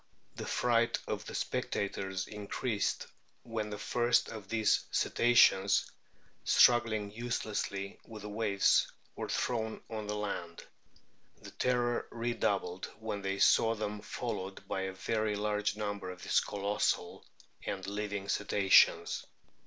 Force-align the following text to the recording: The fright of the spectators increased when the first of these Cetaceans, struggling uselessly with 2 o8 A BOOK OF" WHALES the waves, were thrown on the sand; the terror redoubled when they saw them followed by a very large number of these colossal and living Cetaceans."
The 0.41 0.47
fright 0.47 0.97
of 1.05 1.25
the 1.27 1.35
spectators 1.35 2.25
increased 2.25 3.05
when 3.43 3.69
the 3.69 3.77
first 3.77 4.29
of 4.29 4.49
these 4.49 4.83
Cetaceans, 4.89 5.91
struggling 6.43 7.11
uselessly 7.11 7.99
with 8.07 8.23
2 8.23 8.29
o8 8.29 8.31
A 8.31 8.31
BOOK 8.31 8.31
OF" 8.31 8.31
WHALES 8.31 8.31
the 8.31 8.31
waves, 8.35 8.91
were 9.15 9.29
thrown 9.29 9.81
on 9.91 10.07
the 10.07 10.19
sand; 10.23 10.63
the 11.43 11.51
terror 11.51 12.07
redoubled 12.09 12.87
when 12.97 13.21
they 13.21 13.37
saw 13.37 13.75
them 13.75 14.01
followed 14.01 14.67
by 14.67 14.81
a 14.81 14.93
very 14.93 15.35
large 15.35 15.75
number 15.75 16.09
of 16.09 16.23
these 16.23 16.39
colossal 16.39 17.23
and 17.63 17.85
living 17.85 18.27
Cetaceans." 18.27 19.27